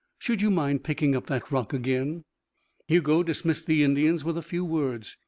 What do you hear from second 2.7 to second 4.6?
Hugo dismissed the Indians with a